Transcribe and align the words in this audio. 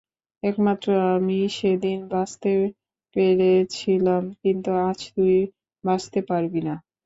একমাত্র 0.43 0.87
আমিই 1.09 1.47
সেদিন 1.57 1.99
বাঁচতে 2.11 2.51
পেরেছিলাম, 3.15 4.23
কিন্তু 4.41 4.69
আজ 4.87 4.99
তুই 5.11 5.35
বাঁচতে 5.83 6.19
পারবি 6.29 6.61
না। 6.67 6.75